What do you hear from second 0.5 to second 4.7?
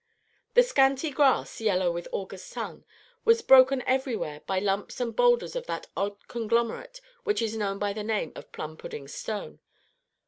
The scanty grass, yellow with August sun, was broken everywhere by